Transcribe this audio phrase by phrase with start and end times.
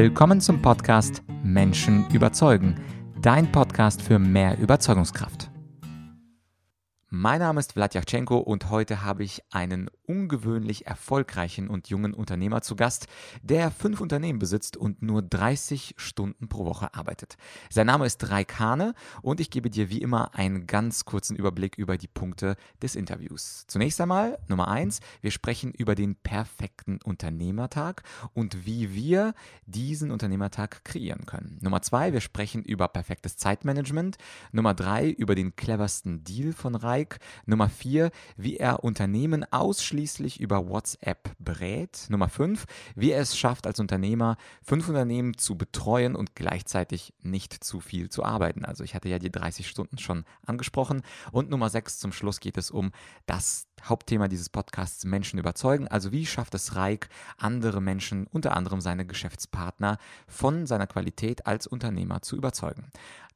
[0.00, 2.76] Willkommen zum Podcast Menschen überzeugen,
[3.20, 5.50] dein Podcast für mehr Überzeugungskraft.
[7.08, 12.76] Mein Name ist Vladyachenko und heute habe ich einen ungewöhnlich erfolgreichen und jungen Unternehmer zu
[12.76, 13.06] Gast,
[13.42, 17.36] der fünf Unternehmen besitzt und nur 30 Stunden pro Woche arbeitet.
[17.68, 21.76] Sein Name ist Raik Hane und ich gebe dir wie immer einen ganz kurzen Überblick
[21.76, 23.64] über die Punkte des Interviews.
[23.68, 29.34] Zunächst einmal Nummer eins, wir sprechen über den perfekten Unternehmertag und wie wir
[29.66, 31.58] diesen Unternehmertag kreieren können.
[31.60, 34.16] Nummer zwei, wir sprechen über perfektes Zeitmanagement.
[34.52, 37.18] Nummer drei, über den cleversten Deal von Raik.
[37.44, 42.06] Nummer vier, wie er Unternehmen ausschließlich ausschließlich über WhatsApp berät.
[42.08, 47.64] Nummer 5, wie er es schafft, als Unternehmer fünf Unternehmen zu betreuen und gleichzeitig nicht
[47.64, 48.64] zu viel zu arbeiten.
[48.64, 51.02] Also ich hatte ja die 30 Stunden schon angesprochen.
[51.32, 52.92] Und Nummer 6, zum Schluss geht es um
[53.26, 55.88] das Hauptthema dieses Podcasts Menschen überzeugen.
[55.88, 61.66] Also wie schafft es Reik, andere Menschen, unter anderem seine Geschäftspartner, von seiner Qualität als
[61.66, 62.86] Unternehmer zu überzeugen.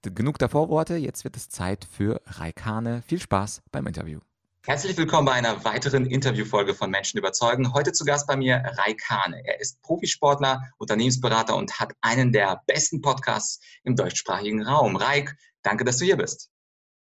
[0.03, 3.03] Genug der Vorworte, jetzt wird es Zeit für Raikane.
[3.03, 4.21] Viel Spaß beim Interview.
[4.65, 7.75] Herzlich willkommen bei einer weiteren Interviewfolge von Menschen überzeugen.
[7.75, 9.43] Heute zu Gast bei mir Raik Hane.
[9.45, 14.95] Er ist Profisportler, Unternehmensberater und hat einen der besten Podcasts im deutschsprachigen Raum.
[14.95, 16.49] Raik, danke, dass du hier bist.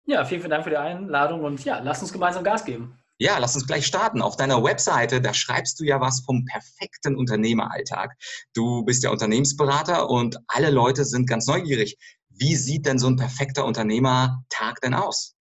[0.03, 2.99] Ja, vielen, vielen Dank für die Einladung und ja, lass uns gemeinsam Gas geben.
[3.19, 4.21] Ja, lass uns gleich starten.
[4.21, 8.17] Auf deiner Webseite, da schreibst du ja was vom perfekten Unternehmeralltag.
[8.53, 11.97] Du bist ja Unternehmensberater und alle Leute sind ganz neugierig.
[12.27, 15.34] Wie sieht denn so ein perfekter Unternehmertag denn aus?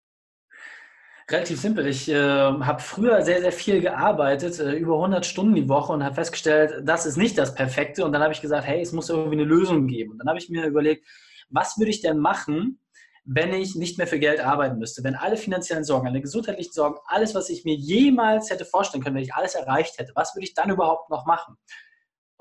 [1.29, 1.87] Relativ simpel.
[1.87, 6.03] Ich äh, habe früher sehr, sehr viel gearbeitet, äh, über 100 Stunden die Woche und
[6.03, 8.03] habe festgestellt, das ist nicht das Perfekte.
[8.03, 10.11] Und dann habe ich gesagt, hey, es muss irgendwie eine Lösung geben.
[10.11, 11.07] Und dann habe ich mir überlegt,
[11.49, 12.79] was würde ich denn machen,
[13.25, 16.97] wenn ich nicht mehr für Geld arbeiten müsste, wenn alle finanziellen Sorgen, alle gesundheitlichen Sorgen,
[17.05, 20.43] alles, was ich mir jemals hätte vorstellen können, wenn ich alles erreicht hätte, was würde
[20.43, 21.55] ich dann überhaupt noch machen?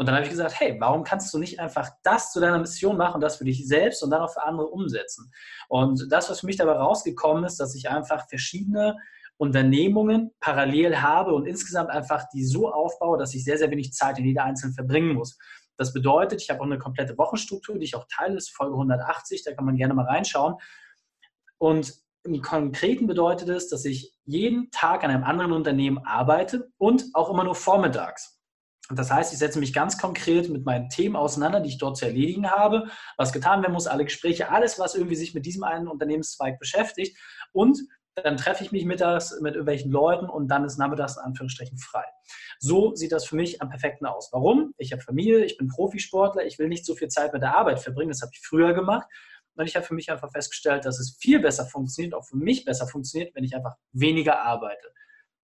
[0.03, 2.97] Und dann habe ich gesagt, hey, warum kannst du nicht einfach das zu deiner Mission
[2.97, 5.31] machen, das für dich selbst und dann auch für andere umsetzen?
[5.69, 8.96] Und das, was für mich dabei rausgekommen ist, dass ich einfach verschiedene
[9.36, 14.18] Unternehmungen parallel habe und insgesamt einfach die so aufbaue, dass ich sehr, sehr wenig Zeit
[14.18, 15.39] in jeder einzelnen verbringen muss.
[15.77, 19.45] Das bedeutet, ich habe auch eine komplette Wochenstruktur, die ich auch teile, ist Folge 180,
[19.45, 20.57] da kann man gerne mal reinschauen.
[21.58, 27.05] Und im Konkreten bedeutet es, dass ich jeden Tag an einem anderen Unternehmen arbeite und
[27.14, 28.42] auch immer nur vormittags.
[28.97, 32.07] Das heißt, ich setze mich ganz konkret mit meinen Themen auseinander, die ich dort zu
[32.07, 35.89] erledigen habe, was getan werden muss, alle Gespräche, alles, was irgendwie sich mit diesem einen
[35.89, 37.17] Unternehmenszweig beschäftigt.
[37.53, 37.80] Und
[38.14, 42.05] dann treffe ich mich mittags mit irgendwelchen Leuten und dann ist nachmittags in Anführungsstrichen frei.
[42.58, 44.29] So sieht das für mich am perfekten aus.
[44.33, 44.75] Warum?
[44.77, 47.80] Ich habe Familie, ich bin Profisportler, ich will nicht so viel Zeit mit der Arbeit
[47.80, 49.09] verbringen, das habe ich früher gemacht.
[49.55, 52.64] Und ich habe für mich einfach festgestellt, dass es viel besser funktioniert, auch für mich
[52.64, 54.92] besser funktioniert, wenn ich einfach weniger arbeite.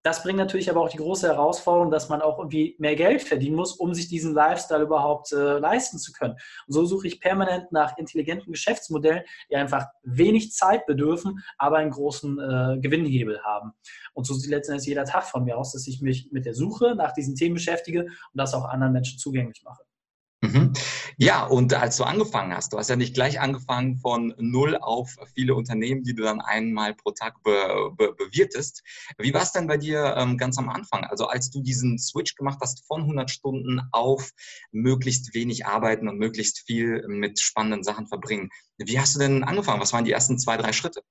[0.03, 3.57] Das bringt natürlich aber auch die große Herausforderung, dass man auch irgendwie mehr Geld verdienen
[3.57, 6.35] muss, um sich diesen Lifestyle überhaupt äh, leisten zu können.
[6.67, 11.91] Und so suche ich permanent nach intelligenten Geschäftsmodellen, die einfach wenig Zeit bedürfen, aber einen
[11.91, 13.73] großen äh, Gewinnhebel haben.
[14.15, 16.95] Und so sieht letztendlich jeder Tag von mir aus, dass ich mich mit der Suche
[16.95, 19.88] nach diesen Themen beschäftige und das auch anderen Menschen zugänglich mache.
[20.41, 20.73] Mhm.
[21.17, 25.17] Ja, und als du angefangen hast, du hast ja nicht gleich angefangen von null auf
[25.35, 28.85] viele Unternehmen, die du dann einmal pro Tag be, be, bewirtest.
[29.19, 31.03] Wie war es denn bei dir ähm, ganz am Anfang?
[31.05, 34.31] Also als du diesen Switch gemacht hast von 100 Stunden auf
[34.71, 38.51] möglichst wenig arbeiten und möglichst viel mit spannenden Sachen verbringen.
[38.77, 39.81] Wie hast du denn angefangen?
[39.81, 41.03] Was waren die ersten zwei, drei Schritte?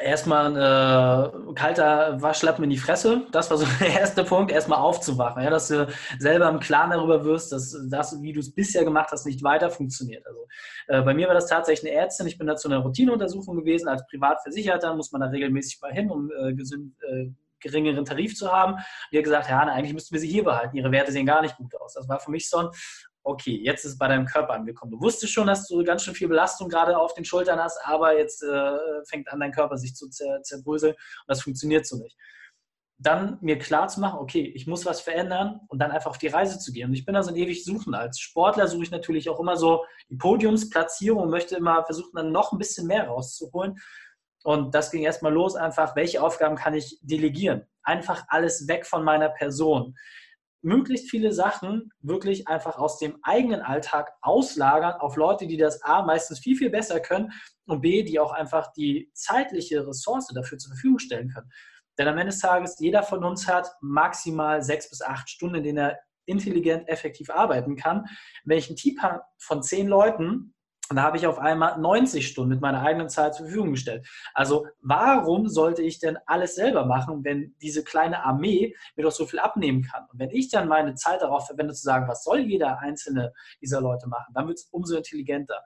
[0.00, 3.26] Erstmal ein äh, kalter Waschlappen in die Fresse.
[3.32, 5.42] Das war so der erste Punkt, erstmal aufzuwachen.
[5.42, 9.10] Ja, dass du selber im Klaren darüber wirst, dass das, wie du es bisher gemacht
[9.12, 10.26] hast, nicht weiter funktioniert.
[10.26, 10.46] Also,
[10.88, 12.26] äh, bei mir war das tatsächlich eine Ärztin.
[12.26, 13.88] Ich bin da zu einer Routineuntersuchung gewesen.
[13.88, 18.50] Als Privatversicherter muss man da regelmäßig mal hin, um äh, gesund, äh, geringeren Tarif zu
[18.52, 18.76] haben.
[19.12, 20.76] Die hat gesagt, ja, eigentlich müssten wir sie hier behalten.
[20.76, 21.94] Ihre Werte sehen gar nicht gut aus.
[21.94, 22.68] Das war für mich so ein,
[23.28, 24.92] okay, jetzt ist es bei deinem Körper angekommen.
[24.92, 28.16] Du wusstest schon, dass du ganz schön viel Belastung gerade auf den Schultern hast, aber
[28.16, 32.16] jetzt äh, fängt an, dein Körper sich zu zer zerbröseln und das funktioniert so nicht.
[32.96, 36.26] Dann mir klar zu machen, okay, ich muss was verändern und dann einfach auf die
[36.26, 36.88] Reise zu gehen.
[36.88, 37.94] Und ich bin da so ein ewig Suchen.
[37.94, 42.32] Als Sportler suche ich natürlich auch immer so die Podiumsplatzierung und möchte immer versuchen, dann
[42.32, 43.76] noch ein bisschen mehr rauszuholen.
[44.42, 47.66] Und das ging erstmal los, einfach, welche Aufgaben kann ich delegieren?
[47.82, 49.94] Einfach alles weg von meiner Person
[50.68, 56.02] möglichst viele Sachen wirklich einfach aus dem eigenen Alltag auslagern auf Leute, die das A
[56.02, 57.32] meistens viel, viel besser können
[57.66, 61.50] und B, die auch einfach die zeitliche Ressource dafür zur Verfügung stellen können.
[61.98, 65.64] Denn am Ende des Tages, jeder von uns hat maximal sechs bis acht Stunden, in
[65.64, 68.04] denen er intelligent, effektiv arbeiten kann.
[68.44, 70.54] Wenn ich ein Team habe von zehn Leuten,
[70.90, 74.06] Und da habe ich auf einmal 90 Stunden mit meiner eigenen Zeit zur Verfügung gestellt.
[74.32, 79.26] Also warum sollte ich denn alles selber machen, wenn diese kleine Armee mir doch so
[79.26, 80.06] viel abnehmen kann?
[80.10, 83.80] Und wenn ich dann meine Zeit darauf verwende, zu sagen, was soll jeder einzelne dieser
[83.80, 85.62] Leute machen, dann wird es umso intelligenter.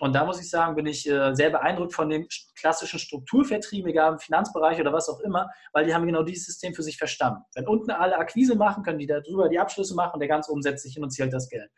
[0.00, 2.26] Und da muss ich sagen, bin ich äh, sehr beeindruckt von den
[2.58, 6.74] klassischen Strukturvertrieben, egal im Finanzbereich oder was auch immer, weil die haben genau dieses System
[6.74, 7.42] für sich verstanden.
[7.54, 10.48] Wenn unten alle Akquise machen, können die da drüber die Abschlüsse machen und der ganz
[10.48, 11.70] umsetzt sich hin und zählt das Geld.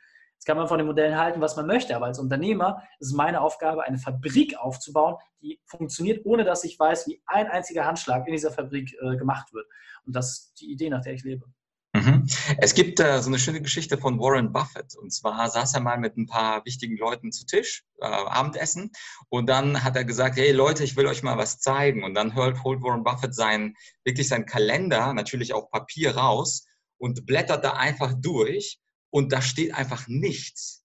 [0.45, 3.13] Jetzt kann man von den Modellen halten, was man möchte, aber als Unternehmer ist es
[3.15, 8.27] meine Aufgabe, eine Fabrik aufzubauen, die funktioniert, ohne dass ich weiß, wie ein einziger Handschlag
[8.27, 9.67] in dieser Fabrik äh, gemacht wird.
[10.05, 11.47] Und das ist die Idee, nach der ich lebe.
[11.95, 12.29] Mhm.
[12.59, 14.95] Es gibt äh, so eine schöne Geschichte von Warren Buffett.
[15.01, 18.93] Und zwar saß er mal mit ein paar wichtigen Leuten zu Tisch, äh, Abendessen.
[19.31, 22.05] Und dann hat er gesagt, hey Leute, ich will euch mal was zeigen.
[22.05, 26.67] Und dann holt, holt Warren Buffett sein, wirklich seinen Kalender, natürlich auf Papier raus
[26.99, 28.79] und blättert da einfach durch.
[29.15, 30.83] Und da steht einfach nichts.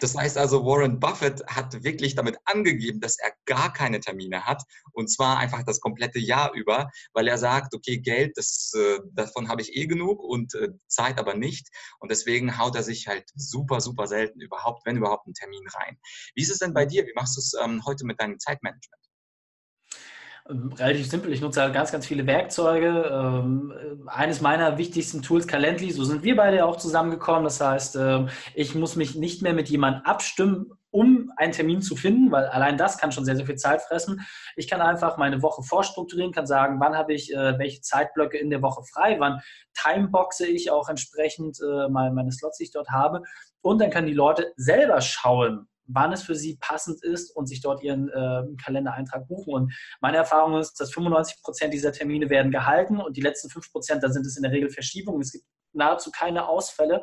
[0.00, 4.62] Das heißt also, Warren Buffett hat wirklich damit angegeben, dass er gar keine Termine hat
[4.92, 9.48] und zwar einfach das komplette Jahr über, weil er sagt, okay, Geld, das, äh, davon
[9.48, 11.68] habe ich eh genug und äh, Zeit aber nicht
[12.00, 15.96] und deswegen haut er sich halt super, super selten überhaupt, wenn überhaupt, einen Termin rein.
[16.34, 17.06] Wie ist es denn bei dir?
[17.06, 18.99] Wie machst du es ähm, heute mit deinem Zeitmanagement?
[20.78, 21.32] Relativ simpel.
[21.32, 23.10] Ich nutze halt ganz, ganz viele Werkzeuge.
[23.12, 23.72] Ähm,
[24.06, 27.44] eines meiner wichtigsten Tools, Calendly, so sind wir beide auch zusammengekommen.
[27.44, 31.94] Das heißt, ähm, ich muss mich nicht mehr mit jemandem abstimmen, um einen Termin zu
[31.94, 34.26] finden, weil allein das kann schon sehr, sehr viel Zeit fressen.
[34.56, 38.50] Ich kann einfach meine Woche vorstrukturieren, kann sagen, wann habe ich äh, welche Zeitblöcke in
[38.50, 39.40] der Woche frei, wann
[39.74, 43.22] timeboxe ich auch entsprechend äh, meine Slots, die ich dort habe.
[43.62, 47.60] Und dann können die Leute selber schauen, wann es für sie passend ist und sich
[47.60, 49.52] dort ihren äh, Kalendereintrag buchen.
[49.52, 53.72] Und meine Erfahrung ist, dass 95 Prozent dieser Termine werden gehalten und die letzten 5
[53.72, 55.20] Prozent, da sind es in der Regel Verschiebungen.
[55.20, 57.02] Es gibt nahezu keine Ausfälle.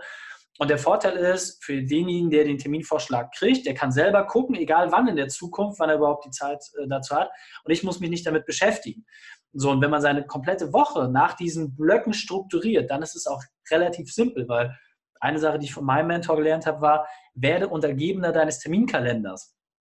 [0.59, 4.91] Und der Vorteil ist, für denjenigen, der den Terminvorschlag kriegt, der kann selber gucken, egal
[4.91, 7.29] wann in der Zukunft, wann er überhaupt die Zeit äh, dazu hat.
[7.63, 9.05] Und ich muss mich nicht damit beschäftigen.
[9.53, 13.41] So, und wenn man seine komplette Woche nach diesen Blöcken strukturiert, dann ist es auch
[13.69, 14.75] relativ simpel, weil
[15.19, 19.55] eine Sache, die ich von meinem Mentor gelernt habe, war, werde Untergebener deines Terminkalenders.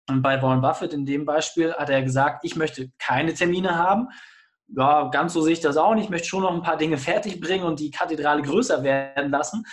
[0.10, 4.08] Und bei Warren Buffett in dem Beispiel hat er gesagt, ich möchte keine Termine haben.
[4.70, 6.06] Ja, ganz so sehe ich das auch nicht.
[6.06, 9.66] Ich möchte schon noch ein paar Dinge fertigbringen und die Kathedrale größer werden lassen.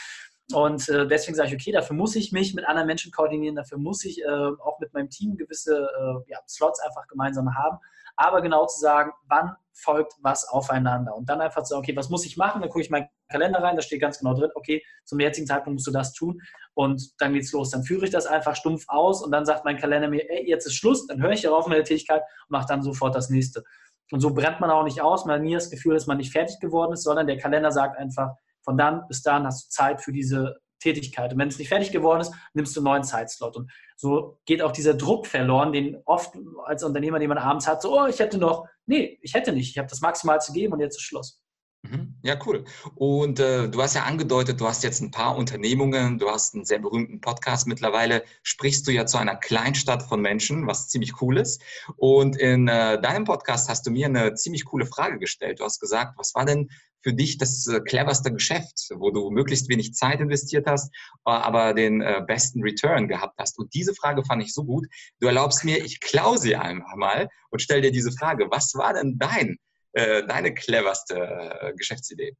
[0.52, 3.78] Und äh, deswegen sage ich, okay, dafür muss ich mich mit anderen Menschen koordinieren, dafür
[3.78, 7.78] muss ich äh, auch mit meinem Team gewisse äh, ja, Slots einfach gemeinsam haben.
[8.16, 11.14] Aber genau zu sagen, wann folgt was aufeinander.
[11.14, 12.60] Und dann einfach zu sagen, okay, was muss ich machen?
[12.62, 15.74] Dann gucke ich meinen Kalender rein, da steht ganz genau drin, okay, zum jetzigen Zeitpunkt
[15.74, 16.40] musst du das tun.
[16.74, 17.70] Und dann geht's los.
[17.70, 20.66] Dann führe ich das einfach stumpf aus und dann sagt mein Kalender mir, ey, jetzt
[20.66, 23.64] ist Schluss, dann höre ich darauf meine Tätigkeit und mache dann sofort das nächste.
[24.10, 26.32] Und so brennt man auch nicht aus, man hat nie das Gefühl, dass man nicht
[26.32, 28.30] fertig geworden ist, sondern der Kalender sagt einfach,
[28.62, 31.32] von dann bis dann hast du Zeit für diese Tätigkeit.
[31.32, 33.56] Und wenn es nicht fertig geworden ist, nimmst du einen neuen Zeitslot.
[33.56, 36.34] Und so geht auch dieser Druck verloren, den oft
[36.64, 39.70] als Unternehmer, den man abends hat, so, oh, ich hätte noch, nee, ich hätte nicht,
[39.70, 41.43] ich habe das maximal zu geben und jetzt ist Schluss.
[41.84, 42.14] Mhm.
[42.22, 42.64] Ja, cool.
[42.94, 46.64] Und äh, du hast ja angedeutet, du hast jetzt ein paar Unternehmungen, du hast einen
[46.64, 47.66] sehr berühmten Podcast.
[47.66, 51.62] Mittlerweile sprichst du ja zu einer Kleinstadt von Menschen, was ziemlich cool ist.
[51.96, 55.60] Und in äh, deinem Podcast hast du mir eine ziemlich coole Frage gestellt.
[55.60, 56.70] Du hast gesagt, was war denn
[57.02, 60.90] für dich das äh, cleverste Geschäft, wo du möglichst wenig Zeit investiert hast,
[61.26, 63.58] äh, aber den äh, besten Return gehabt hast?
[63.58, 64.86] Und diese Frage fand ich so gut.
[65.20, 68.46] Du erlaubst mir, ich klaue sie einfach mal und stell dir diese Frage.
[68.50, 69.58] Was war denn dein
[69.94, 72.36] äh, deine cleverste äh, Geschäftsidee?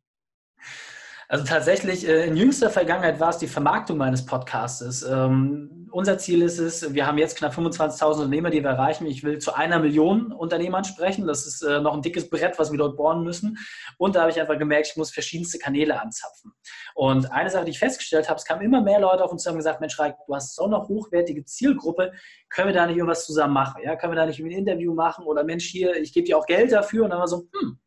[1.34, 5.02] Also tatsächlich, äh, in jüngster Vergangenheit war es die Vermarktung meines Podcasts.
[5.02, 9.04] Ähm, unser Ziel ist es, wir haben jetzt knapp 25.000 Unternehmer, die wir erreichen.
[9.06, 11.26] Ich will zu einer Million Unternehmern sprechen.
[11.26, 13.58] Das ist äh, noch ein dickes Brett, was wir dort bohren müssen.
[13.98, 16.52] Und da habe ich einfach gemerkt, ich muss verschiedenste Kanäle anzapfen.
[16.94, 19.50] Und eine Sache, die ich festgestellt habe, es kamen immer mehr Leute auf uns zu
[19.50, 22.12] und gesagt, Mensch, Reik, du hast so eine hochwertige Zielgruppe,
[22.48, 23.82] können wir da nicht irgendwas zusammen machen?
[23.82, 25.24] Ja, können wir da nicht ein Interview machen?
[25.24, 27.02] Oder Mensch, hier, ich gebe dir auch Geld dafür.
[27.02, 27.80] Und dann war so, hm,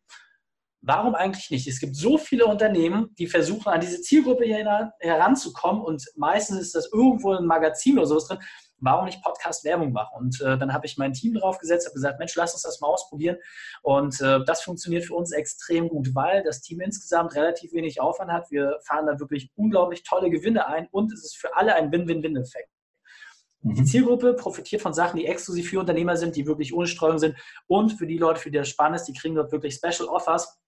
[0.82, 1.68] Warum eigentlich nicht?
[1.68, 6.76] Es gibt so viele Unternehmen, die versuchen, an diese Zielgruppe hier heranzukommen und meistens ist
[6.76, 8.40] das irgendwo ein Magazin oder sowas drin.
[8.80, 10.16] Warum nicht Podcast-Werbung machen?
[10.18, 12.80] Und äh, dann habe ich mein Team drauf gesetzt, habe gesagt, Mensch, lass uns das
[12.80, 13.38] mal ausprobieren.
[13.82, 18.32] Und äh, das funktioniert für uns extrem gut, weil das Team insgesamt relativ wenig Aufwand
[18.32, 18.52] hat.
[18.52, 22.70] Wir fahren da wirklich unglaublich tolle Gewinne ein und es ist für alle ein Win-Win-Win-Effekt.
[23.64, 23.86] Die mhm.
[23.86, 27.36] Zielgruppe profitiert von Sachen, die exklusiv für Unternehmer sind, die wirklich ohne Streuung sind.
[27.66, 30.60] Und für die Leute, für die das spannend ist, die kriegen dort wirklich Special Offers,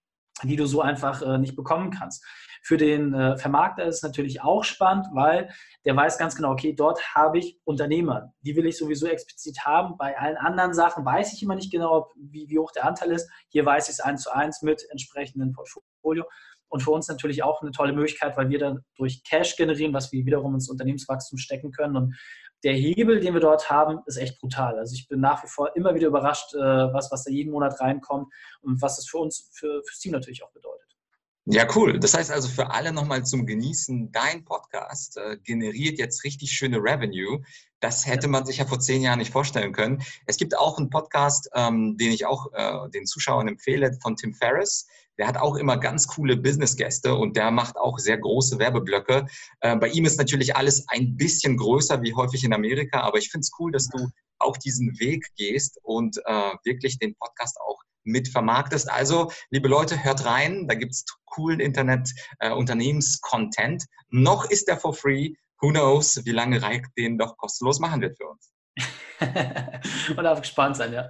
[0.44, 2.26] die du so einfach äh, nicht bekommen kannst.
[2.62, 5.50] Für den äh, Vermarkter ist es natürlich auch spannend, weil
[5.86, 8.34] der weiß ganz genau, okay, dort habe ich Unternehmer.
[8.42, 9.98] Die will ich sowieso explizit haben.
[9.98, 13.30] Bei allen anderen Sachen weiß ich immer nicht genau, wie, wie hoch der Anteil ist.
[13.48, 16.26] Hier weiß ich es eins zu eins mit entsprechendem Portfolio.
[16.68, 20.12] und für uns natürlich auch eine tolle Möglichkeit, weil wir dann durch Cash generieren, was
[20.12, 21.96] wir wiederum ins Unternehmenswachstum stecken können.
[21.96, 22.16] Und
[22.64, 24.78] der Hebel, den wir dort haben, ist echt brutal.
[24.78, 27.80] Also ich bin nach wie vor immer wieder überrascht, äh, was, was da jeden Monat
[27.80, 30.80] reinkommt und was das für uns, für, fürs Team natürlich auch bedeutet.
[31.52, 32.00] Ja, cool.
[32.00, 36.78] Das heißt also für alle nochmal zum Genießen, dein Podcast äh, generiert jetzt richtig schöne
[36.78, 37.42] Revenue.
[37.80, 40.04] Das hätte man sich ja vor zehn Jahren nicht vorstellen können.
[40.28, 44.36] Es gibt auch einen Podcast, ähm, den ich auch äh, den Zuschauern empfehle, von Tim
[44.36, 44.86] Ferriss.
[45.20, 49.28] Der hat auch immer ganz coole Business-Gäste und der macht auch sehr große Werbeblöcke.
[49.60, 53.30] Äh, bei ihm ist natürlich alles ein bisschen größer wie häufig in Amerika, aber ich
[53.30, 54.08] finde es cool, dass du
[54.40, 58.90] auch diesen Weg gehst und äh, wirklich den Podcast auch mit vermarktest.
[58.90, 63.84] Also, liebe Leute, hört rein, da gibt es coolen Internet-Unternehmens-Content.
[63.84, 65.34] Äh, Noch ist der for free.
[65.62, 68.54] Who knows, wie lange Reik den doch kostenlos machen wird für uns.
[70.16, 71.10] Man darf gespannt sein, ja.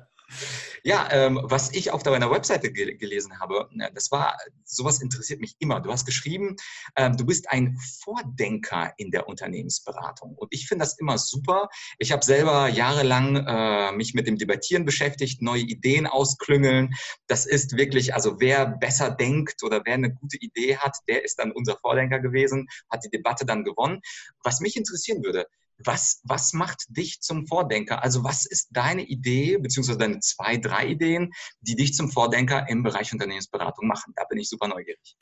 [0.83, 5.55] Ja, ähm, was ich auf deiner Webseite gel gelesen habe, das war, sowas interessiert mich
[5.59, 5.79] immer.
[5.81, 6.55] Du hast geschrieben,
[6.95, 10.36] ähm, du bist ein Vordenker in der Unternehmensberatung.
[10.36, 11.69] Und ich finde das immer super.
[11.98, 16.93] Ich habe selber jahrelang äh, mich mit dem Debattieren beschäftigt, neue Ideen ausklüngeln.
[17.27, 21.39] Das ist wirklich, also wer besser denkt oder wer eine gute Idee hat, der ist
[21.39, 24.01] dann unser Vordenker gewesen, hat die Debatte dann gewonnen.
[24.43, 25.45] Was mich interessieren würde,
[25.83, 28.03] was, was macht dich zum Vordenker?
[28.03, 31.31] Also was ist deine Idee, beziehungsweise deine zwei, drei Ideen,
[31.62, 34.13] die dich zum Vordenker im Bereich Unternehmensberatung machen?
[34.15, 35.17] Da bin ich super neugierig.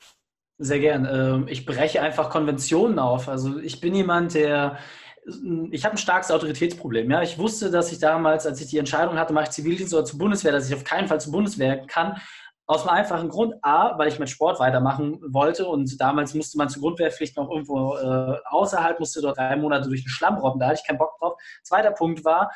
[0.58, 1.06] Sehr gern.
[1.10, 3.28] Ähm, ich breche einfach Konventionen auf.
[3.28, 4.78] Also ich bin jemand, der
[5.70, 7.10] ich habe ein starkes Autoritätsproblem.
[7.10, 10.04] Ja, ich wusste, dass ich damals, als ich die Entscheidung hatte, mache ich Zivildienst oder
[10.04, 12.16] zur Bundeswehr, dass ich auf keinen Fall zur Bundeswehr kann,
[12.68, 13.54] aus einem einfachen Grund.
[13.62, 17.96] A, weil ich mit Sport weitermachen wollte und damals musste man zur Grundwehrpflicht noch irgendwo
[17.96, 21.18] äh, außerhalb, musste dort drei Monate durch den Schlamm robben, da hatte ich keinen Bock
[21.18, 21.40] drauf.
[21.62, 22.50] Zweiter Punkt war,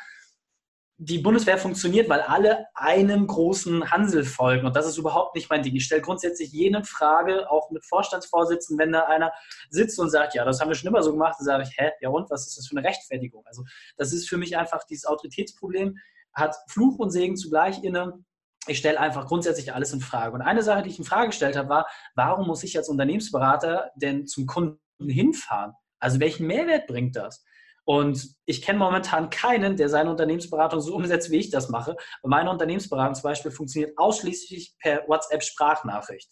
[0.97, 4.67] die Bundeswehr funktioniert, weil alle einem großen Hansel folgen.
[4.67, 5.75] Und das ist überhaupt nicht mein Ding.
[5.75, 9.33] Ich stelle grundsätzlich jede Frage, auch mit Vorstandsvorsitzenden, wenn da einer
[9.69, 11.89] sitzt und sagt, ja, das haben wir schon immer so gemacht, dann sage ich, hä,
[11.99, 13.43] ja und, was ist das für eine Rechtfertigung?
[13.47, 13.63] Also
[13.97, 15.97] das ist für mich einfach dieses Autoritätsproblem,
[16.33, 18.23] hat Fluch und Segen zugleich inne
[18.67, 20.33] ich stelle einfach grundsätzlich alles in Frage.
[20.33, 23.91] Und eine Sache, die ich in Frage gestellt habe, war, warum muss ich als Unternehmensberater
[23.95, 25.73] denn zum Kunden hinfahren?
[25.99, 27.43] Also welchen Mehrwert bringt das?
[27.85, 31.95] Und ich kenne momentan keinen, der seine Unternehmensberatung so umsetzt, wie ich das mache.
[32.23, 36.31] meine Unternehmensberatung zum Beispiel funktioniert ausschließlich per WhatsApp-Sprachnachricht.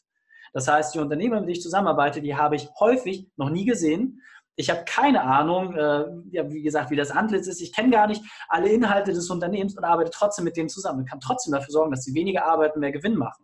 [0.54, 4.22] Das heißt, die Unternehmer, mit denen ich zusammenarbeite, die habe ich häufig noch nie gesehen.
[4.62, 7.62] Ich habe keine Ahnung, äh, ja, wie gesagt, wie das Antlitz ist.
[7.62, 11.10] Ich kenne gar nicht alle Inhalte des Unternehmens und arbeite trotzdem mit dem zusammen und
[11.10, 13.44] kann trotzdem dafür sorgen, dass sie weniger arbeiten, mehr Gewinn machen.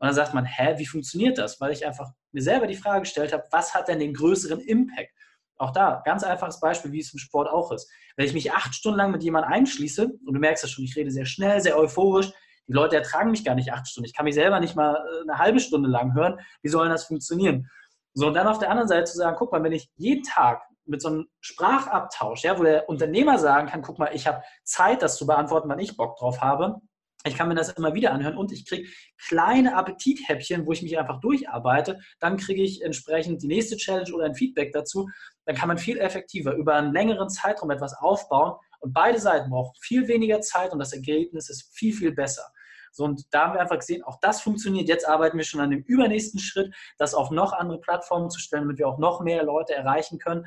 [0.00, 1.60] Und dann sagt man, hä, wie funktioniert das?
[1.62, 5.10] Weil ich einfach mir selber die Frage gestellt habe, was hat denn den größeren Impact?
[5.56, 7.90] Auch da, ganz einfaches Beispiel, wie es im Sport auch ist.
[8.16, 10.94] Wenn ich mich acht Stunden lang mit jemandem einschließe, und du merkst das schon, ich
[10.94, 12.30] rede sehr schnell, sehr euphorisch,
[12.68, 14.06] die Leute ertragen mich gar nicht acht Stunden.
[14.06, 16.38] Ich kann mich selber nicht mal äh, eine halbe Stunde lang hören.
[16.62, 17.70] Wie soll das funktionieren?
[18.18, 20.62] So, und dann auf der anderen Seite zu sagen, guck mal, wenn ich jeden Tag
[20.86, 25.02] mit so einem Sprachabtausch, ja, wo der Unternehmer sagen kann, guck mal, ich habe Zeit,
[25.02, 26.80] das zu beantworten, wann ich Bock drauf habe.
[27.24, 28.88] Ich kann mir das immer wieder anhören und ich kriege
[29.24, 32.00] kleine Appetithäppchen, wo ich mich einfach durcharbeite.
[32.18, 35.08] Dann kriege ich entsprechend die nächste Challenge oder ein Feedback dazu.
[35.44, 39.76] Dann kann man viel effektiver über einen längeren Zeitraum etwas aufbauen und beide Seiten brauchen
[39.80, 42.50] viel weniger Zeit und das Ergebnis ist viel, viel besser.
[42.92, 44.88] So, und da haben wir einfach gesehen, auch das funktioniert.
[44.88, 48.64] Jetzt arbeiten wir schon an dem übernächsten Schritt, das auf noch andere Plattformen zu stellen,
[48.64, 50.46] damit wir auch noch mehr Leute erreichen können.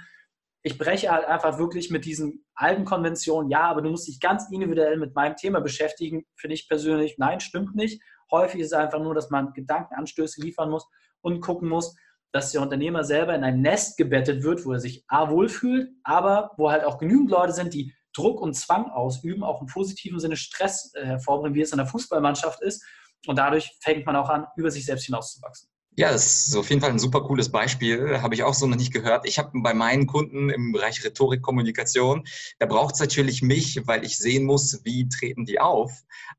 [0.63, 4.50] Ich breche halt einfach wirklich mit diesen alten Konventionen, ja, aber du musst dich ganz
[4.51, 6.24] individuell mit meinem Thema beschäftigen.
[6.36, 8.01] Für dich persönlich, nein, stimmt nicht.
[8.29, 10.88] Häufig ist es einfach nur, dass man Gedankenanstöße liefern muss
[11.21, 11.95] und gucken muss,
[12.31, 16.51] dass der Unternehmer selber in ein Nest gebettet wird, wo er sich A wohlfühlt, aber
[16.57, 20.38] wo halt auch genügend Leute sind, die Druck und Zwang ausüben, auch im positiven Sinne
[20.38, 22.84] Stress äh, hervorbringen, wie es in der Fußballmannschaft ist.
[23.27, 25.70] Und dadurch fängt man auch an, über sich selbst hinauszuwachsen.
[25.98, 28.22] Ja, das ist auf jeden Fall ein super cooles Beispiel.
[28.22, 29.27] Habe ich auch so noch nicht gehört.
[29.27, 32.24] Ich habe bei meinen Kunden im Bereich Rhetorik, Kommunikation,
[32.60, 35.91] da braucht es natürlich mich, weil ich sehen muss, wie treten die auf.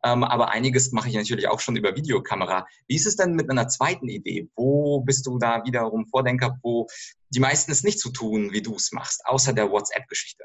[0.02, 2.66] Ähm, aber einiges mache ich natürlich auch schon über Videokamera.
[2.88, 4.48] Wie ist es denn mit einer zweiten Idee?
[4.56, 6.86] Wo bist du da wiederum Vordenker, wo
[7.28, 10.44] die meisten es nicht so tun, wie du es machst, außer der WhatsApp-Geschichte?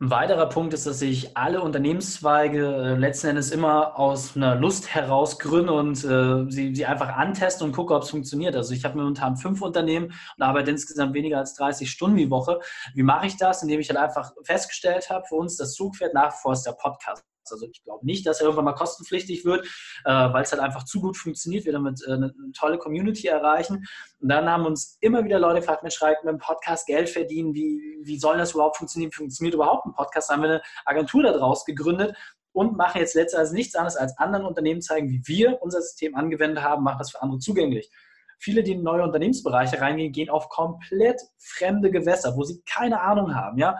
[0.00, 4.92] Ein weiterer Punkt ist, dass ich alle Unternehmenszweige äh, letzten Endes immer aus einer Lust
[4.92, 8.56] heraus gründe und äh, sie, sie einfach anteste und gucke, ob es funktioniert.
[8.56, 12.60] Also ich habe momentan fünf Unternehmen und arbeite insgesamt weniger als 30 Stunden die Woche.
[12.94, 13.62] Wie mache ich das?
[13.62, 16.72] Indem ich halt einfach festgestellt habe, für uns das Zugpferd nach wie vor ist der
[16.72, 17.24] Podcast.
[17.52, 19.66] Also ich glaube nicht, dass er irgendwann mal kostenpflichtig wird,
[20.04, 23.26] äh, weil es halt einfach zu gut funktioniert, wir damit äh, eine, eine, tolle Community
[23.26, 23.86] erreichen.
[24.20, 27.54] Und dann haben uns immer wieder Leute gefragt, Mensch, schreibt mit dem Podcast Geld verdienen,
[27.54, 29.12] wie, wie soll das überhaupt funktionieren?
[29.12, 30.30] Funktioniert überhaupt ein Podcast?
[30.30, 32.16] Da haben wir eine Agentur daraus gegründet
[32.54, 36.62] und machen jetzt letztendlich nichts anderes als anderen Unternehmen zeigen, wie wir unser System angewendet
[36.62, 37.90] haben, machen das für andere zugänglich.
[38.38, 43.34] viele, die in neue Unternehmensbereiche reingehen, gehen auf komplett fremde Gewässer, wo sie keine Ahnung
[43.34, 43.78] haben, ja.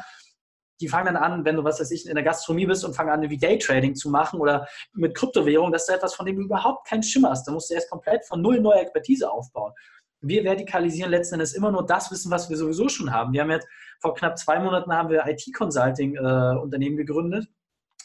[0.80, 3.10] Die fangen dann an, wenn du, was weiß ich, in der Gastronomie bist und fangen
[3.10, 6.88] an, wie Daytrading zu machen oder mit Kryptowährung, das ist etwas, von dem du überhaupt
[6.88, 7.46] keinen Schimmer hast.
[7.46, 9.72] Da musst du erst komplett von null neue Expertise aufbauen.
[10.20, 13.32] Wir vertikalisieren letzten Endes immer nur das Wissen, was wir sowieso schon haben.
[13.32, 13.68] Wir haben jetzt
[14.00, 17.46] vor knapp zwei Monaten haben wir IT-Consulting-Unternehmen äh, gegründet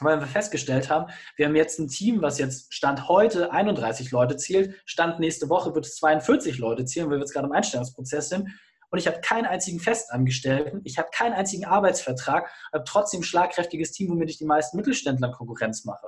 [0.01, 4.37] weil wir festgestellt haben, wir haben jetzt ein Team, was jetzt Stand heute 31 Leute
[4.37, 8.29] zählt, Stand nächste Woche wird es 42 Leute zählen, weil wir jetzt gerade im Einstellungsprozess
[8.29, 8.49] sind.
[8.91, 13.91] Und ich habe keinen einzigen Festangestellten, ich habe keinen einzigen Arbeitsvertrag, habe trotzdem ein schlagkräftiges
[13.91, 16.07] Team, womit ich die meisten Mittelständler Konkurrenz mache.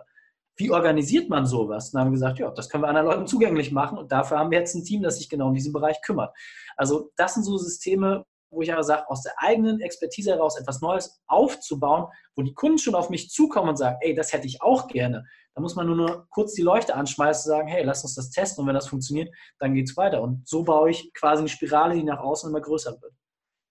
[0.56, 1.92] Wie organisiert man sowas?
[1.92, 4.52] Dann haben wir gesagt, ja, das können wir anderen Leuten zugänglich machen und dafür haben
[4.52, 6.36] wir jetzt ein Team, das sich genau um diesen Bereich kümmert.
[6.76, 10.82] Also das sind so Systeme, wo ich aber sage, aus der eigenen Expertise heraus etwas
[10.82, 14.62] Neues aufzubauen, wo die Kunden schon auf mich zukommen und sagen, ey, das hätte ich
[14.62, 15.26] auch gerne.
[15.56, 18.30] Da muss man nur, nur kurz die Leuchte anschmeißen und sagen, hey, lass uns das
[18.30, 20.22] testen und wenn das funktioniert, dann geht es weiter.
[20.22, 23.14] Und so baue ich quasi eine Spirale, die nach außen immer größer wird.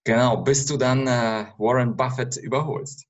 [0.05, 3.05] Genau, bis du dann äh, Warren Buffett überholst.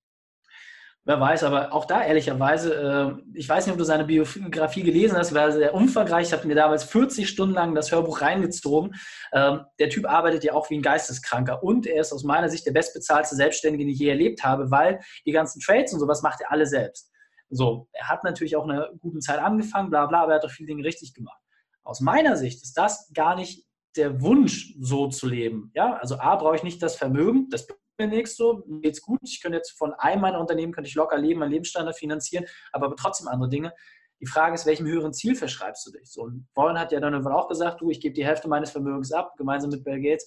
[1.05, 5.17] Wer weiß, aber auch da ehrlicherweise, äh, ich weiß nicht, ob du seine Biografie gelesen
[5.17, 6.27] hast, war sehr umfangreich.
[6.27, 8.95] Ich habe mir damals 40 Stunden lang das Hörbuch reingezogen.
[9.33, 12.67] Ähm, der Typ arbeitet ja auch wie ein Geisteskranker und er ist aus meiner Sicht
[12.67, 16.43] der bestbezahlte Selbstständige, den ich je erlebt habe, weil die ganzen Trades und sowas macht
[16.43, 17.11] er alle selbst.
[17.49, 20.45] So, er hat natürlich auch in einer guten Zeit angefangen, bla bla, aber er hat
[20.45, 21.41] auch viele Dinge richtig gemacht.
[21.83, 23.65] Aus meiner Sicht ist das gar nicht
[23.97, 25.73] der Wunsch, so zu leben.
[25.75, 27.67] Ja, also A, brauche ich nicht das Vermögen, das
[28.01, 31.19] mir nichts so, geht's gut, ich könnte jetzt von einem meiner Unternehmen, könnte ich locker
[31.19, 33.73] leben, meinen Lebensstandard finanzieren, aber trotzdem andere Dinge.
[34.21, 36.11] Die Frage ist, welchem höheren Ziel verschreibst du dich?
[36.11, 38.71] So, und Warren hat ja dann irgendwann auch gesagt, du, ich gebe die Hälfte meines
[38.71, 40.27] Vermögens ab, gemeinsam mit Bill Gates.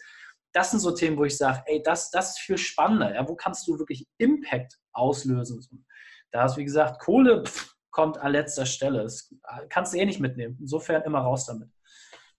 [0.51, 3.13] Das sind so Themen, wo ich sage, ey, das, das ist viel spannender.
[3.13, 3.27] Ja?
[3.27, 5.85] Wo kannst du wirklich Impact auslösen?
[6.31, 9.03] Da ist, wie gesagt, Kohle pff, kommt an letzter Stelle.
[9.03, 9.33] Das
[9.69, 10.57] kannst du eh nicht mitnehmen.
[10.59, 11.69] Insofern immer raus damit.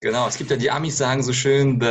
[0.01, 1.87] Genau, es gibt ja die Amis sagen so schön, the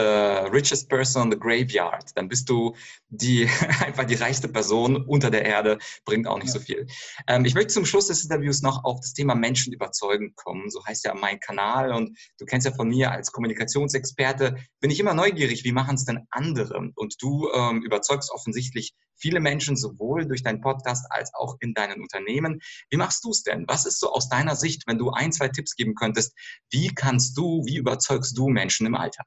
[0.52, 2.16] richest person on the graveyard.
[2.16, 2.76] Dann bist du
[3.10, 3.48] die
[3.84, 6.54] einfach die reichste Person unter der Erde, bringt auch nicht ja.
[6.54, 6.86] so viel.
[7.28, 10.70] Ähm, ich möchte zum Schluss des Interviews noch auf das Thema Menschen überzeugen kommen.
[10.70, 15.00] So heißt ja mein Kanal und du kennst ja von mir als Kommunikationsexperte, bin ich
[15.00, 16.78] immer neugierig, wie machen es denn andere?
[16.96, 22.02] Und du ähm, überzeugst offensichtlich viele Menschen sowohl durch deinen Podcast als auch in deinen
[22.02, 22.60] Unternehmen.
[22.90, 23.66] Wie machst du es denn?
[23.68, 26.34] Was ist so aus deiner Sicht, wenn du ein, zwei Tipps geben könntest?
[26.70, 29.26] Wie kannst du, wie überzeugst du Menschen im Alltag?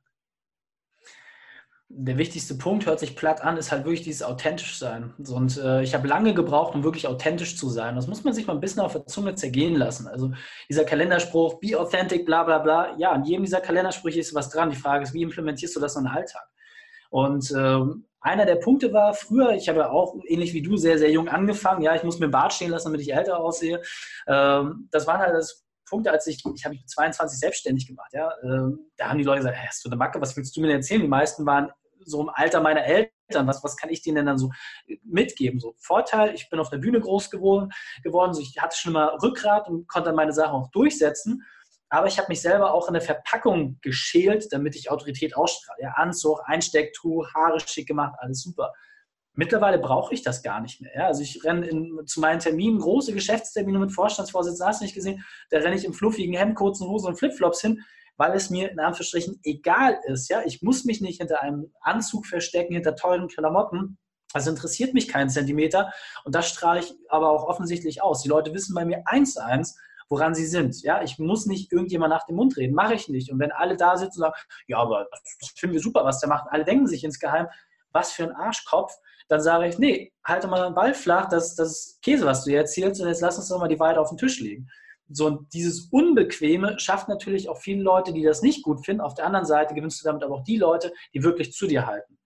[1.89, 5.15] der wichtigste Punkt, hört sich platt an, ist halt wirklich dieses authentisch sein.
[5.29, 7.95] Und äh, ich habe lange gebraucht, um wirklich authentisch zu sein.
[7.95, 10.09] Das muss man sich mal ein bisschen auf der Zunge zergehen lassen.
[10.09, 10.33] Also
[10.69, 12.97] dieser Kalenderspruch, be authentic, bla bla bla.
[12.99, 14.71] Ja, an jedem dieser Kalendersprüche ist was dran.
[14.71, 16.43] Die Frage ist, wie implementierst du das in den Alltag?
[17.11, 20.99] Und ähm, einer der Punkte war früher, ich habe ja auch ähnlich wie du sehr,
[20.99, 21.83] sehr jung angefangen.
[21.83, 23.81] Ja, ich muss mir einen Bart stehen lassen, damit ich älter aussehe.
[24.27, 28.13] Ähm, das waren halt das Punkte, als ich, ich habe mich mit 22 selbstständig gemacht.
[28.13, 30.61] Ja, ähm, da haben die Leute gesagt, hey, hast du eine Macke, was willst du
[30.61, 31.01] mir denn erzählen?
[31.01, 31.71] Die meisten waren
[32.05, 33.47] so im Alter meiner Eltern.
[33.47, 34.51] Was, was kann ich denen denn dann so
[35.03, 35.59] mitgeben?
[35.59, 37.71] So Vorteil, ich bin auf der Bühne groß geworden,
[38.03, 41.43] geworden so ich hatte schon immer Rückgrat und konnte meine Sachen auch durchsetzen.
[41.89, 45.83] Aber ich habe mich selber auch in der Verpackung geschält, damit ich Autorität ausstrahle.
[45.83, 48.73] Ja, Anzug, Einstecktuch, Haare schick gemacht, alles super.
[49.37, 50.93] Mittlerweile brauche ich das gar nicht mehr.
[50.95, 51.07] Ja?
[51.07, 55.25] Also ich renne in, zu meinen Terminen, große Geschäftstermine mit Vorstandsvorsitzenden, hast du nicht gesehen,
[55.51, 57.83] da renne ich im fluffigen Hemd, kurzen Hosen und Flipflops hin,
[58.17, 60.29] weil es mir in Anführungsstrichen egal ist.
[60.31, 60.43] Ja?
[60.45, 63.99] Ich muss mich nicht hinter einem Anzug verstecken, hinter teuren Klamotten.
[64.33, 65.93] Also interessiert mich kein Zentimeter
[66.25, 68.23] und das strahle ich aber auch offensichtlich aus.
[68.23, 70.83] Die Leute wissen bei mir eins zu eins, woran sie sind.
[70.83, 73.31] Ja, ich muss nicht irgendjemand nach dem Mund reden, mache ich nicht.
[73.31, 74.35] Und wenn alle da sitzen und sagen,
[74.67, 75.07] ja, aber
[75.41, 77.49] das finden wir super, was der macht, alle denken sich insgeheim,
[77.93, 78.93] was für ein Arschkopf,
[79.29, 82.51] dann sage ich, nee, halte mal den Ball flach, das, das ist Käse, was du
[82.51, 84.69] hier erzählst, und jetzt lass uns doch mal die Wahrheit auf den Tisch legen.
[85.09, 89.01] So, und dieses Unbequeme schafft natürlich auch viele Leute, die das nicht gut finden.
[89.01, 91.87] Auf der anderen Seite gewinnst du damit aber auch die Leute, die wirklich zu dir
[91.87, 92.19] halten.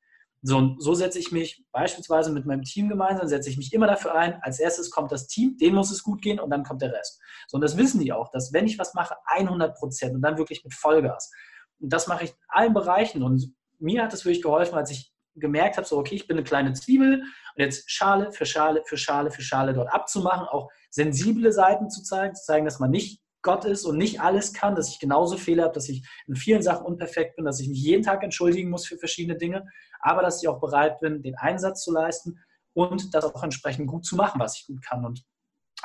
[0.42, 3.86] So, und so setze ich mich beispielsweise mit meinem Team gemeinsam, setze ich mich immer
[3.86, 6.80] dafür ein, als erstes kommt das Team, denen muss es gut gehen und dann kommt
[6.80, 7.20] der Rest.
[7.48, 10.38] So, und das wissen die auch, dass wenn ich was mache, 100 Prozent und dann
[10.38, 11.30] wirklich mit Vollgas.
[11.78, 15.09] Und das mache ich in allen Bereichen und mir hat es wirklich geholfen, als ich
[15.34, 18.96] gemerkt habe, so, okay, ich bin eine kleine Zwiebel und jetzt Schale für Schale für
[18.96, 23.22] Schale für Schale dort abzumachen, auch sensible Seiten zu zeigen, zu zeigen, dass man nicht
[23.42, 26.62] Gott ist und nicht alles kann, dass ich genauso Fehler habe, dass ich in vielen
[26.62, 29.66] Sachen unperfekt bin, dass ich mich jeden Tag entschuldigen muss für verschiedene Dinge,
[30.00, 32.38] aber dass ich auch bereit bin, den Einsatz zu leisten
[32.74, 35.04] und das auch entsprechend gut zu machen, was ich gut kann.
[35.04, 35.24] Und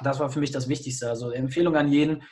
[0.03, 1.10] das war für mich das Wichtigste.
[1.10, 2.23] Also Empfehlung an jeden,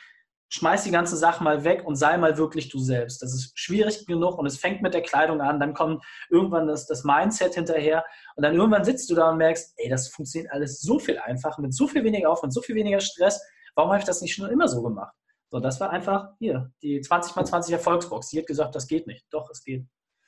[0.54, 3.22] schmeiß die ganze Sache mal weg und sei mal wirklich du selbst.
[3.22, 6.86] Das ist schwierig genug und es fängt mit der Kleidung an, dann kommt irgendwann das,
[6.86, 8.04] das Mindset hinterher
[8.36, 11.60] und dann irgendwann sitzt du da und merkst, ey, das funktioniert alles so viel einfacher,
[11.60, 13.42] mit so viel weniger Aufwand, so viel weniger Stress.
[13.74, 15.14] Warum habe ich das nicht schon immer so gemacht?
[15.50, 18.28] So, das war einfach hier, die 20 x 20 Erfolgsbox.
[18.28, 19.26] Die hat gesagt, das geht nicht.
[19.30, 19.86] Doch, es geht.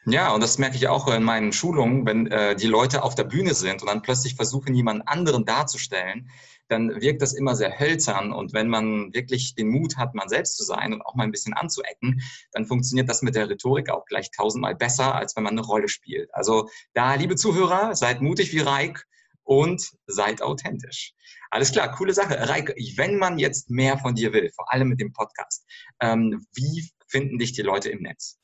[0.09, 3.25] Ja, und das merke ich auch in meinen Schulungen, wenn äh, die Leute auf der
[3.25, 6.31] Bühne sind und dann plötzlich versuchen, jemanden anderen darzustellen,
[6.69, 8.33] dann wirkt das immer sehr hölzern.
[8.33, 11.33] Und wenn man wirklich den Mut hat, man selbst zu sein und auch mal ein
[11.33, 15.59] bisschen anzuecken, dann funktioniert das mit der Rhetorik auch gleich tausendmal besser, als wenn man
[15.59, 16.33] eine Rolle spielt.
[16.33, 19.05] Also da, liebe Zuhörer, seid mutig wie Reik
[19.42, 21.14] und seid authentisch.
[21.51, 22.49] Alles klar, coole Sache.
[22.49, 25.64] Reik, wenn man jetzt mehr von dir will, vor allem mit dem Podcast,
[26.01, 28.38] ähm, wie finden dich die Leute im Netz?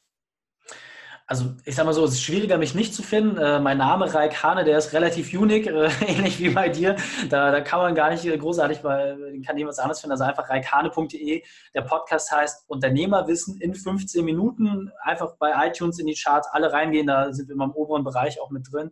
[1.26, 3.38] Also ich sag mal so, es ist schwieriger, mich nicht zu finden.
[3.38, 6.96] Äh, mein Name Raik Hane, der ist relativ unique, äh, ähnlich wie bei dir.
[7.30, 10.12] Da, da kann man gar nicht äh, großartig, weil kann jemand anderes finden.
[10.12, 11.42] Also einfach reikhane.de.
[11.74, 14.90] Der Podcast heißt Unternehmerwissen in 15 Minuten.
[15.02, 18.40] Einfach bei iTunes in die Charts alle reingehen, da sind wir immer im oberen Bereich
[18.40, 18.90] auch mit drin.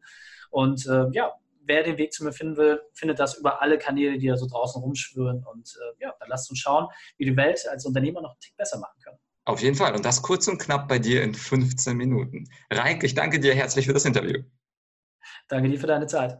[0.50, 4.18] Und äh, ja, wer den Weg zu mir finden will, findet das über alle Kanäle,
[4.18, 5.44] die da so draußen rumschwören.
[5.44, 8.56] Und äh, ja, dann lasst uns schauen, wie die Welt als Unternehmer noch einen Tick
[8.56, 9.18] besser machen können.
[9.44, 9.94] Auf jeden Fall.
[9.94, 12.48] Und das kurz und knapp bei dir in 15 Minuten.
[12.70, 14.42] Reik, ich danke dir herzlich für das Interview.
[15.48, 16.38] Danke dir für deine Zeit.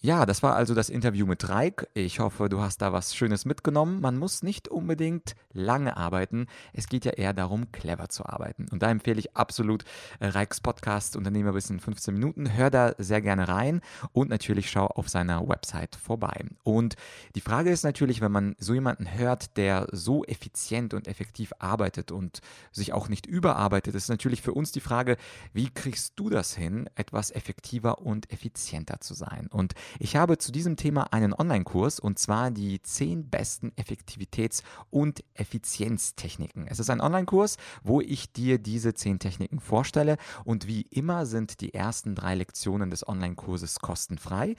[0.00, 1.88] Ja, das war also das Interview mit Reik.
[1.92, 4.00] Ich hoffe, du hast da was Schönes mitgenommen.
[4.00, 6.46] Man muss nicht unbedingt lange arbeiten.
[6.72, 8.68] Es geht ja eher darum, clever zu arbeiten.
[8.70, 9.82] Und da empfehle ich absolut
[10.20, 12.54] äh, Reiks Podcast Unternehmerwissen in 15 Minuten.
[12.54, 13.80] Hör da sehr gerne rein
[14.12, 16.44] und natürlich schau auf seiner Website vorbei.
[16.62, 16.94] Und
[17.34, 22.12] die Frage ist natürlich, wenn man so jemanden hört, der so effizient und effektiv arbeitet
[22.12, 25.16] und sich auch nicht überarbeitet, ist natürlich für uns die Frage,
[25.52, 29.48] wie kriegst du das hin, etwas effektiver und effizienter zu sein?
[29.50, 35.24] Und ich habe zu diesem Thema einen Online-Kurs und zwar die 10 besten Effektivitäts- und
[35.34, 36.66] Effizienztechniken.
[36.66, 41.60] Es ist ein Online-Kurs, wo ich dir diese 10 Techniken vorstelle und wie immer sind
[41.60, 44.54] die ersten drei Lektionen des Online-Kurses kostenfrei.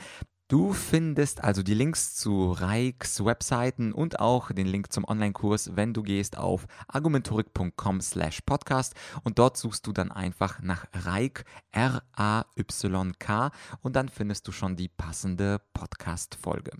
[0.50, 5.94] Du findest also die Links zu Reiks Webseiten und auch den Link zum Online-Kurs, wenn
[5.94, 13.52] du gehst auf argumentorik.com slash podcast und dort suchst du dann einfach nach Reik, R-A-Y-K
[13.82, 16.72] und dann findest du schon die passende Podcast-Folge.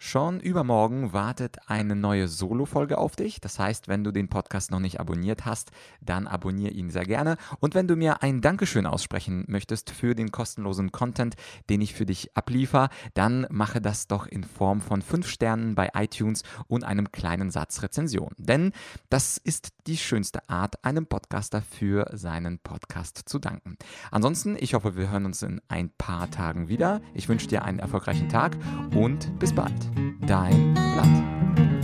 [0.00, 3.40] Schon übermorgen wartet eine neue Solo-Folge auf dich.
[3.40, 7.36] Das heißt, wenn du den Podcast noch nicht abonniert hast, dann abonniere ihn sehr gerne.
[7.58, 11.34] Und wenn du mir ein Dankeschön aussprechen möchtest für den kostenlosen Content,
[11.68, 15.90] den ich für dich abliefer, dann mache das doch in Form von 5 Sternen bei
[15.94, 18.30] iTunes und einem kleinen Satz Rezension.
[18.38, 18.70] Denn
[19.10, 23.76] das ist die schönste Art, einem Podcaster für seinen Podcast zu danken.
[24.12, 27.00] Ansonsten, ich hoffe, wir hören uns in ein paar Tagen wieder.
[27.14, 28.56] Ich wünsche dir einen erfolgreichen Tag
[28.94, 29.87] und bis bald
[30.26, 31.77] dein Blatt.